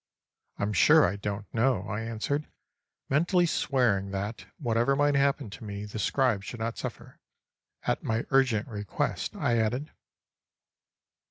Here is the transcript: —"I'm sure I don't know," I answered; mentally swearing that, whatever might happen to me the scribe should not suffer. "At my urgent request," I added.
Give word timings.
—"I'm 0.57 0.73
sure 0.73 1.05
I 1.05 1.15
don't 1.15 1.45
know," 1.53 1.83
I 1.83 2.01
answered; 2.01 2.47
mentally 3.07 3.45
swearing 3.45 4.09
that, 4.09 4.47
whatever 4.57 4.95
might 4.95 5.13
happen 5.13 5.51
to 5.51 5.63
me 5.63 5.85
the 5.85 5.99
scribe 5.99 6.43
should 6.43 6.59
not 6.59 6.79
suffer. 6.79 7.19
"At 7.83 8.01
my 8.03 8.25
urgent 8.31 8.67
request," 8.67 9.35
I 9.35 9.59
added. 9.59 9.91